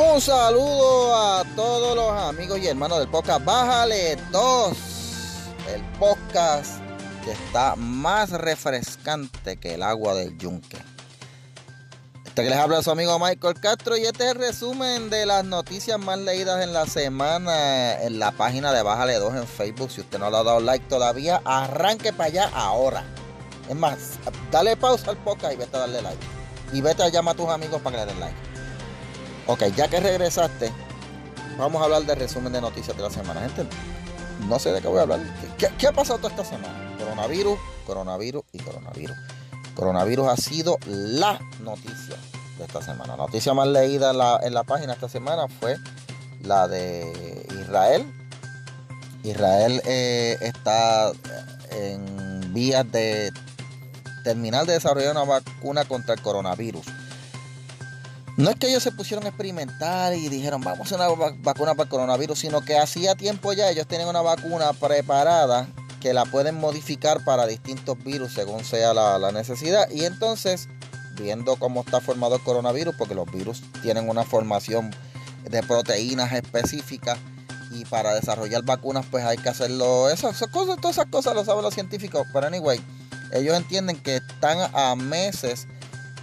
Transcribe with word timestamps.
Un 0.00 0.20
saludo 0.20 1.16
a 1.16 1.44
todos 1.56 1.96
los 1.96 2.12
amigos 2.12 2.60
y 2.60 2.68
hermanos 2.68 3.00
del 3.00 3.08
podcast 3.08 3.44
Bájale 3.44 4.14
2, 4.30 4.76
el 5.74 5.82
podcast 5.98 6.80
que 7.24 7.32
está 7.32 7.74
más 7.74 8.30
refrescante 8.30 9.56
que 9.56 9.74
el 9.74 9.82
agua 9.82 10.14
del 10.14 10.38
yunque. 10.38 10.78
Este 12.24 12.44
que 12.44 12.48
les 12.48 12.58
habla 12.58 12.80
su 12.80 12.92
amigo 12.92 13.18
Michael 13.18 13.58
Castro 13.60 13.96
y 13.96 14.02
este 14.02 14.26
es 14.26 14.30
el 14.30 14.38
resumen 14.38 15.10
de 15.10 15.26
las 15.26 15.44
noticias 15.44 15.98
más 15.98 16.20
leídas 16.20 16.62
en 16.62 16.72
la 16.72 16.86
semana 16.86 18.00
en 18.00 18.20
la 18.20 18.30
página 18.30 18.72
de 18.72 18.82
Bájale 18.82 19.14
2 19.14 19.34
en 19.34 19.48
Facebook. 19.48 19.90
Si 19.90 20.02
usted 20.02 20.20
no 20.20 20.30
le 20.30 20.36
ha 20.36 20.44
dado 20.44 20.60
like 20.60 20.86
todavía, 20.86 21.42
arranque 21.44 22.12
para 22.12 22.28
allá 22.28 22.50
ahora. 22.54 23.02
Es 23.68 23.74
más, 23.74 24.12
dale 24.52 24.76
pausa 24.76 25.10
al 25.10 25.16
podcast 25.16 25.54
y 25.54 25.56
vete 25.56 25.76
a 25.76 25.80
darle 25.80 26.02
like. 26.02 26.24
Y 26.72 26.82
vete 26.82 27.02
a 27.02 27.08
llamar 27.08 27.34
a 27.34 27.36
tus 27.36 27.48
amigos 27.48 27.82
para 27.82 27.96
que 27.96 28.06
le 28.06 28.12
den 28.12 28.20
like. 28.20 28.47
Ok, 29.50 29.62
ya 29.74 29.88
que 29.88 29.98
regresaste, 29.98 30.70
vamos 31.56 31.80
a 31.80 31.86
hablar 31.86 32.02
del 32.04 32.18
resumen 32.18 32.52
de 32.52 32.60
noticias 32.60 32.94
de 32.94 33.02
la 33.02 33.08
semana. 33.08 33.40
Gente, 33.40 33.66
no 34.46 34.58
sé 34.58 34.72
de 34.72 34.82
qué 34.82 34.88
voy 34.88 34.98
a 34.98 35.02
hablar. 35.02 35.20
¿Qué, 35.56 35.86
ha 35.86 35.92
pasado 35.92 36.18
toda 36.18 36.28
esta 36.28 36.44
semana? 36.44 36.94
Coronavirus, 36.98 37.58
coronavirus 37.86 38.42
y 38.52 38.58
coronavirus. 38.58 39.16
Coronavirus 39.74 40.28
ha 40.28 40.36
sido 40.36 40.76
la 40.84 41.40
noticia 41.62 42.16
de 42.58 42.64
esta 42.64 42.82
semana. 42.82 43.16
La 43.16 43.24
noticia 43.24 43.54
más 43.54 43.68
leída 43.68 44.10
en 44.42 44.52
la, 44.52 44.64
página 44.64 44.92
esta 44.92 45.08
semana 45.08 45.48
fue 45.48 45.78
la 46.42 46.68
de 46.68 47.46
Israel. 47.62 48.04
Israel 49.22 49.80
eh, 49.86 50.36
está 50.42 51.10
en 51.70 52.52
vías 52.52 52.84
de 52.92 53.32
terminar 54.24 54.66
de 54.66 54.74
desarrollar 54.74 55.12
una 55.12 55.24
vacuna 55.24 55.86
contra 55.86 56.12
el 56.12 56.20
coronavirus. 56.20 56.84
No 58.38 58.50
es 58.50 58.56
que 58.56 58.68
ellos 58.68 58.84
se 58.84 58.92
pusieron 58.92 59.26
a 59.26 59.30
experimentar 59.30 60.14
y 60.14 60.28
dijeron 60.28 60.60
vamos 60.60 60.92
a 60.92 60.94
una 60.94 61.08
vacuna 61.40 61.74
para 61.74 61.82
el 61.82 61.88
coronavirus, 61.88 62.38
sino 62.38 62.60
que 62.60 62.78
hacía 62.78 63.16
tiempo 63.16 63.52
ya 63.52 63.68
ellos 63.68 63.88
tienen 63.88 64.06
una 64.06 64.22
vacuna 64.22 64.72
preparada 64.74 65.66
que 66.00 66.14
la 66.14 66.24
pueden 66.24 66.54
modificar 66.54 67.24
para 67.24 67.48
distintos 67.48 67.98
virus 68.04 68.34
según 68.34 68.64
sea 68.64 68.94
la, 68.94 69.32
necesidad. 69.32 69.90
Y 69.90 70.04
entonces, 70.04 70.68
viendo 71.16 71.56
cómo 71.56 71.80
está 71.80 72.00
formado 72.00 72.36
el 72.36 72.42
coronavirus, 72.42 72.94
porque 72.96 73.16
los 73.16 73.28
virus 73.32 73.60
tienen 73.82 74.08
una 74.08 74.22
formación 74.22 74.94
de 75.50 75.60
proteínas 75.64 76.32
específicas 76.32 77.18
y 77.72 77.86
para 77.86 78.14
desarrollar 78.14 78.62
vacunas 78.62 79.04
pues 79.10 79.24
hay 79.24 79.38
que 79.38 79.48
hacerlo. 79.48 80.10
Esas, 80.10 80.38
cosas, 80.52 80.76
todas 80.76 80.96
esas 80.96 81.06
cosas 81.06 81.34
lo 81.34 81.44
saben 81.44 81.62
los 81.62 81.74
científicos. 81.74 82.24
Pero 82.32 82.46
anyway, 82.46 82.80
ellos 83.32 83.56
entienden 83.56 84.00
que 84.00 84.18
están 84.18 84.70
a 84.74 84.94
meses 84.94 85.66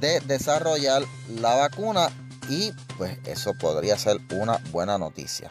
de 0.00 0.20
desarrollar 0.20 1.02
la 1.28 1.54
vacuna 1.54 2.08
y 2.48 2.72
pues 2.96 3.18
eso 3.24 3.54
podría 3.54 3.98
ser 3.98 4.18
una 4.32 4.58
buena 4.70 4.98
noticia. 4.98 5.50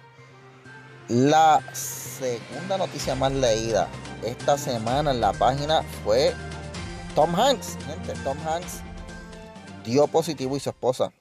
La 1.08 1.62
segunda 1.74 2.78
noticia 2.78 3.16
más 3.16 3.32
leída 3.32 3.88
esta 4.24 4.58
semana 4.58 5.12
en 5.12 5.22
la 5.22 5.34
página 5.34 5.84
fue 6.04 6.34
Tom 7.14 7.36
Hanks. 7.36 7.78
Gente, 7.86 8.14
Tom 8.24 8.38
Hanks 8.48 8.82
dio 9.84 10.08
positivo 10.08 10.58
y 10.58 10.59
su 10.59 10.70
esposa 10.70 11.12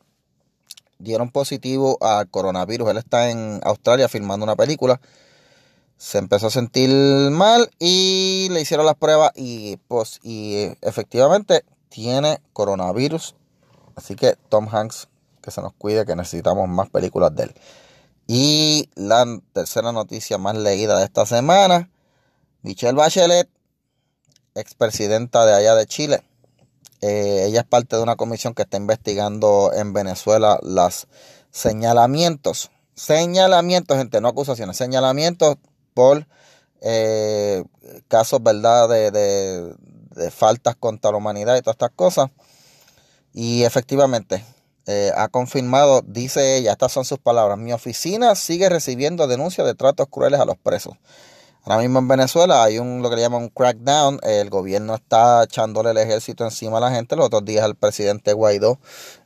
dieron 0.98 1.30
positivo 1.30 1.98
al 2.00 2.28
coronavirus. 2.30 2.90
Él 2.90 2.96
está 2.96 3.30
en 3.30 3.60
Australia 3.64 4.08
filmando 4.08 4.44
una 4.44 4.56
película. 4.56 5.00
Se 5.96 6.18
empezó 6.18 6.48
a 6.48 6.50
sentir 6.50 6.90
mal 7.30 7.70
y 7.78 8.48
le 8.50 8.60
hicieron 8.60 8.86
las 8.86 8.96
pruebas 8.96 9.32
y, 9.36 9.76
pues, 9.88 10.18
y 10.22 10.72
efectivamente 10.80 11.64
tiene 11.94 12.40
coronavirus. 12.52 13.36
Así 13.94 14.16
que 14.16 14.34
Tom 14.48 14.66
Hanks, 14.68 15.06
que 15.40 15.52
se 15.52 15.62
nos 15.62 15.72
cuide, 15.74 16.04
que 16.04 16.16
necesitamos 16.16 16.68
más 16.68 16.90
películas 16.90 17.32
de 17.36 17.44
él. 17.44 17.54
Y 18.26 18.90
la 18.96 19.24
tercera 19.52 19.92
noticia 19.92 20.36
más 20.36 20.56
leída 20.56 20.98
de 20.98 21.04
esta 21.04 21.24
semana, 21.24 21.88
Michelle 22.62 22.94
Bachelet, 22.94 23.48
expresidenta 24.56 25.46
de 25.46 25.54
allá 25.54 25.76
de 25.76 25.86
Chile. 25.86 26.24
Eh, 27.00 27.44
ella 27.46 27.60
es 27.60 27.66
parte 27.66 27.94
de 27.94 28.02
una 28.02 28.16
comisión 28.16 28.54
que 28.54 28.62
está 28.62 28.76
investigando 28.76 29.70
en 29.72 29.92
Venezuela 29.92 30.58
los 30.62 31.06
señalamientos. 31.52 32.72
Señalamientos, 32.96 33.98
gente, 33.98 34.20
no 34.20 34.26
acusaciones, 34.26 34.76
señalamientos 34.76 35.58
por 35.92 36.26
eh, 36.80 37.62
casos, 38.08 38.42
¿verdad?, 38.42 38.88
de, 38.88 39.12
de 39.12 39.76
faltas 40.30 40.76
contra 40.76 41.10
la 41.10 41.18
humanidad 41.18 41.56
y 41.56 41.60
todas 41.60 41.74
estas 41.74 41.92
cosas. 41.94 42.30
Y 43.32 43.64
efectivamente, 43.64 44.44
eh, 44.86 45.10
ha 45.16 45.28
confirmado, 45.28 46.02
dice 46.06 46.56
ella, 46.56 46.72
estas 46.72 46.92
son 46.92 47.04
sus 47.04 47.18
palabras, 47.18 47.58
mi 47.58 47.72
oficina 47.72 48.34
sigue 48.34 48.68
recibiendo 48.68 49.26
denuncias 49.26 49.66
de 49.66 49.74
tratos 49.74 50.08
crueles 50.10 50.40
a 50.40 50.44
los 50.44 50.56
presos. 50.58 50.94
Ahora 51.66 51.80
mismo 51.80 51.98
en 51.98 52.08
Venezuela 52.08 52.62
hay 52.62 52.78
un 52.78 53.00
lo 53.00 53.08
que 53.08 53.16
le 53.16 53.22
llaman 53.22 53.44
un 53.44 53.48
crackdown, 53.48 54.20
el 54.22 54.50
gobierno 54.50 54.94
está 54.96 55.44
echándole 55.44 55.92
el 55.92 55.96
ejército 55.96 56.44
encima 56.44 56.76
a 56.76 56.80
la 56.80 56.90
gente. 56.90 57.16
Los 57.16 57.26
otros 57.26 57.46
días 57.46 57.64
el 57.64 57.74
presidente 57.74 58.34
Guaidó 58.34 58.78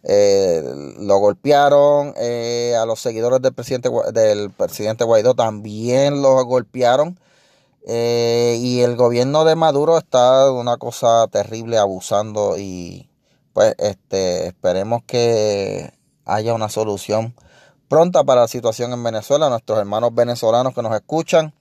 eh, 0.05 0.63
lo 1.01 1.19
golpearon, 1.19 2.15
eh, 2.17 2.77
a 2.81 2.87
los 2.87 3.01
seguidores 3.01 3.43
del 3.43 3.53
presidente, 3.53 3.91
del 4.13 4.51
presidente 4.51 5.03
Guaidó 5.03 5.35
también 5.35 6.23
los 6.23 6.45
golpearon. 6.45 7.19
Eh, 7.91 8.59
y 8.61 8.83
el 8.83 8.97
gobierno 8.97 9.47
de 9.47 9.57
Maduro 9.57 9.97
está 9.97 10.53
una 10.53 10.77
cosa 10.77 11.27
terrible 11.29 11.79
abusando 11.79 12.59
y 12.59 13.09
pues 13.55 13.75
este 13.79 14.49
esperemos 14.49 15.01
que 15.07 15.95
haya 16.27 16.53
una 16.53 16.69
solución 16.69 17.35
pronta 17.89 18.25
para 18.25 18.43
la 18.43 18.49
situación 18.49 18.93
en 18.93 19.03
Venezuela, 19.03 19.49
nuestros 19.49 19.79
hermanos 19.79 20.15
venezolanos 20.15 20.75
que 20.75 20.83
nos 20.83 20.95
escuchan. 20.95 21.55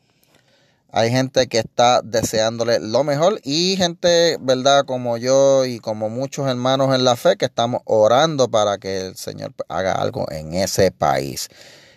Hay 0.92 1.12
gente 1.12 1.48
que 1.48 1.60
está 1.60 2.02
deseándole 2.02 2.82
lo 2.82 3.06
mejor 3.06 3.40
y 3.46 3.78
gente, 3.78 4.38
¿verdad? 4.42 4.84
Como 4.86 5.16
yo 5.16 5.64
y 5.64 5.80
como 5.80 6.10
muchos 6.10 6.46
hermanos 6.50 6.94
en 6.94 7.06
la 7.06 7.16
fe 7.16 7.38
que 7.38 7.46
estamos 7.46 7.84
orando 7.86 8.50
para 8.50 8.80
que 8.80 9.08
el 9.08 9.16
Señor 9.16 9.54
haga 9.70 9.94
algo 9.94 10.30
en 10.30 10.56
ese 10.56 10.92
país. 10.92 11.48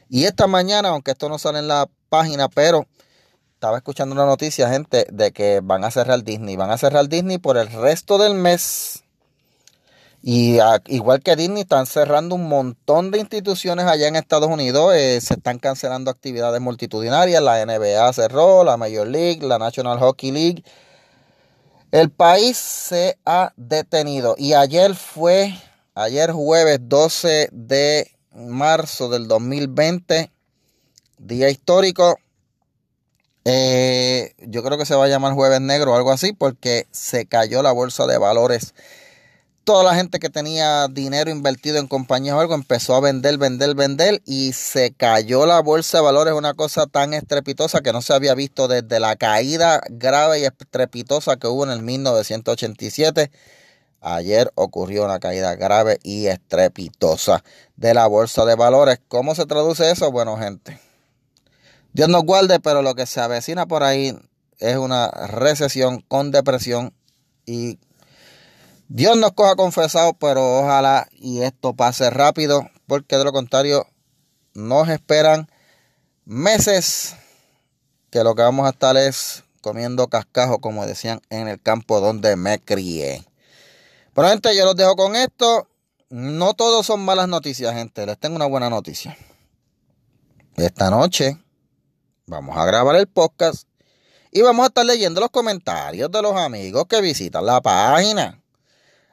Y 0.08 0.26
esta 0.26 0.46
mañana, 0.46 0.90
aunque 0.90 1.10
esto 1.10 1.28
no 1.28 1.36
sale 1.36 1.58
en 1.58 1.66
la 1.66 1.88
página, 2.08 2.48
pero 2.48 2.86
estaba 3.60 3.76
escuchando 3.76 4.14
una 4.14 4.24
noticia, 4.24 4.70
gente, 4.70 5.06
de 5.12 5.32
que 5.32 5.60
van 5.62 5.84
a 5.84 5.90
cerrar 5.90 6.24
Disney. 6.24 6.56
Van 6.56 6.70
a 6.70 6.78
cerrar 6.78 7.10
Disney 7.10 7.36
por 7.36 7.58
el 7.58 7.70
resto 7.70 8.16
del 8.16 8.32
mes. 8.32 9.04
Y 10.22 10.56
igual 10.86 11.22
que 11.22 11.36
Disney, 11.36 11.60
están 11.60 11.84
cerrando 11.84 12.36
un 12.36 12.48
montón 12.48 13.10
de 13.10 13.18
instituciones 13.18 13.84
allá 13.84 14.08
en 14.08 14.16
Estados 14.16 14.48
Unidos. 14.48 14.94
Eh, 14.94 15.20
se 15.20 15.34
están 15.34 15.58
cancelando 15.58 16.10
actividades 16.10 16.58
multitudinarias. 16.62 17.42
La 17.42 17.62
NBA 17.66 18.10
cerró, 18.14 18.64
la 18.64 18.78
Major 18.78 19.06
League, 19.06 19.46
la 19.46 19.58
National 19.58 19.98
Hockey 19.98 20.30
League. 20.30 20.64
El 21.90 22.10
país 22.10 22.56
se 22.56 23.18
ha 23.26 23.52
detenido. 23.56 24.36
Y 24.38 24.54
ayer 24.54 24.94
fue, 24.94 25.52
ayer 25.94 26.32
jueves 26.32 26.78
12 26.80 27.50
de 27.52 28.10
marzo 28.32 29.10
del 29.10 29.28
2020, 29.28 30.30
día 31.18 31.50
histórico 31.50 32.16
eh, 33.44 34.34
yo 34.38 34.62
creo 34.62 34.76
que 34.76 34.84
se 34.84 34.94
va 34.94 35.06
a 35.06 35.08
llamar 35.08 35.32
Jueves 35.32 35.60
Negro 35.60 35.92
o 35.92 35.96
algo 35.96 36.12
así 36.12 36.32
porque 36.32 36.86
se 36.90 37.26
cayó 37.26 37.62
la 37.62 37.72
bolsa 37.72 38.06
de 38.06 38.18
valores. 38.18 38.74
Toda 39.64 39.84
la 39.84 39.94
gente 39.94 40.18
que 40.18 40.30
tenía 40.30 40.88
dinero 40.88 41.30
invertido 41.30 41.78
en 41.78 41.86
compañías 41.86 42.34
o 42.34 42.40
algo 42.40 42.54
empezó 42.54 42.94
a 42.96 43.00
vender, 43.00 43.38
vender, 43.38 43.74
vender 43.74 44.20
y 44.26 44.52
se 44.52 44.92
cayó 44.92 45.46
la 45.46 45.60
bolsa 45.60 45.98
de 45.98 46.04
valores. 46.04 46.34
Una 46.34 46.54
cosa 46.54 46.86
tan 46.86 47.14
estrepitosa 47.14 47.80
que 47.80 47.92
no 47.92 48.02
se 48.02 48.12
había 48.12 48.34
visto 48.34 48.68
desde 48.68 49.00
la 49.00 49.16
caída 49.16 49.80
grave 49.88 50.40
y 50.40 50.44
estrepitosa 50.44 51.36
que 51.36 51.46
hubo 51.46 51.64
en 51.64 51.70
el 51.70 51.82
1987. 51.82 53.30
Ayer 54.02 54.50
ocurrió 54.54 55.04
una 55.04 55.20
caída 55.20 55.54
grave 55.56 55.98
y 56.02 56.26
estrepitosa 56.26 57.44
de 57.76 57.94
la 57.94 58.06
bolsa 58.06 58.44
de 58.46 58.56
valores. 58.56 58.98
¿Cómo 59.08 59.34
se 59.34 59.46
traduce 59.46 59.90
eso? 59.90 60.10
Bueno, 60.10 60.36
gente 60.38 60.89
Dios 61.92 62.08
nos 62.08 62.22
guarde, 62.22 62.60
pero 62.60 62.82
lo 62.82 62.94
que 62.94 63.06
se 63.06 63.20
avecina 63.20 63.66
por 63.66 63.82
ahí 63.82 64.16
es 64.58 64.76
una 64.76 65.08
recesión 65.10 66.02
con 66.02 66.30
depresión 66.30 66.92
y 67.46 67.78
Dios 68.88 69.16
nos 69.16 69.32
coja 69.32 69.56
confesado, 69.56 70.14
pero 70.14 70.60
ojalá 70.60 71.08
y 71.12 71.42
esto 71.42 71.74
pase 71.74 72.10
rápido, 72.10 72.68
porque 72.86 73.16
de 73.16 73.24
lo 73.24 73.32
contrario 73.32 73.86
nos 74.54 74.88
esperan 74.88 75.48
meses 76.24 77.16
que 78.10 78.24
lo 78.24 78.34
que 78.34 78.42
vamos 78.42 78.66
a 78.66 78.70
estar 78.70 78.96
es 78.96 79.44
comiendo 79.60 80.08
cascajo, 80.08 80.60
como 80.60 80.86
decían 80.86 81.20
en 81.30 81.48
el 81.48 81.60
campo 81.60 82.00
donde 82.00 82.36
me 82.36 82.58
crié. 82.60 83.24
Pero 84.14 84.28
gente, 84.28 84.56
yo 84.56 84.64
los 84.64 84.76
dejo 84.76 84.96
con 84.96 85.16
esto. 85.16 85.68
No 86.08 86.54
todos 86.54 86.86
son 86.86 87.04
malas 87.04 87.28
noticias, 87.28 87.72
gente. 87.74 88.04
Les 88.06 88.18
tengo 88.18 88.36
una 88.36 88.46
buena 88.46 88.68
noticia. 88.68 89.16
Esta 90.56 90.90
noche 90.90 91.38
Vamos 92.30 92.56
a 92.56 92.64
grabar 92.64 92.94
el 92.94 93.08
podcast 93.08 93.66
y 94.30 94.40
vamos 94.42 94.62
a 94.62 94.68
estar 94.68 94.86
leyendo 94.86 95.20
los 95.20 95.30
comentarios 95.30 96.08
de 96.12 96.22
los 96.22 96.36
amigos 96.36 96.84
que 96.88 97.00
visitan 97.00 97.44
la 97.44 97.60
página. 97.60 98.40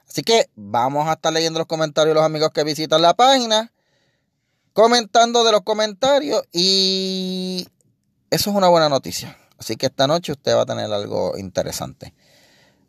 Así 0.08 0.22
que 0.22 0.48
vamos 0.54 1.08
a 1.08 1.14
estar 1.14 1.32
leyendo 1.32 1.58
los 1.58 1.66
comentarios 1.66 2.14
de 2.14 2.14
los 2.14 2.24
amigos 2.24 2.50
que 2.54 2.62
visitan 2.62 3.02
la 3.02 3.14
página. 3.14 3.72
comentando 4.72 5.42
de 5.42 5.50
los 5.50 5.62
comentarios 5.62 6.44
y 6.52 7.66
eso 8.30 8.50
es 8.50 8.56
una 8.56 8.68
buena 8.68 8.88
noticia. 8.88 9.36
Así 9.58 9.74
que 9.74 9.86
esta 9.86 10.06
noche 10.06 10.30
usted 10.30 10.54
va 10.54 10.62
a 10.62 10.66
tener 10.66 10.92
algo 10.92 11.36
interesante. 11.36 12.14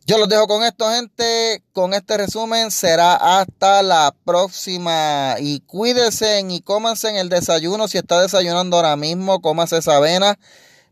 Yo 0.09 0.17
los 0.17 0.27
dejo 0.27 0.47
con 0.47 0.63
esto, 0.63 0.89
gente. 0.89 1.63
Con 1.71 1.93
este 1.93 2.17
resumen 2.17 2.71
será 2.71 3.13
hasta 3.13 3.83
la 3.83 4.11
próxima. 4.25 5.35
Y 5.39 5.59
cuídense 5.59 6.43
y 6.49 6.61
cómanse 6.61 7.09
en 7.09 7.17
el 7.17 7.29
desayuno. 7.29 7.87
Si 7.87 7.99
está 7.99 8.19
desayunando 8.19 8.77
ahora 8.77 8.95
mismo, 8.95 9.39
cómase 9.39 9.77
esa 9.77 9.97
avena 9.97 10.39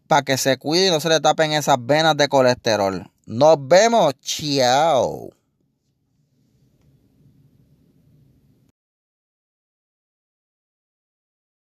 para 0.06 0.22
que 0.22 0.38
se 0.38 0.58
cuide 0.58 0.90
y 0.90 0.92
no 0.92 1.00
se 1.00 1.10
le 1.10 1.20
tapen 1.20 1.54
esas 1.54 1.78
venas 1.80 2.16
de 2.16 2.28
colesterol. 2.28 3.10
Nos 3.26 3.58
vemos. 3.68 4.14
Chao. 4.22 5.37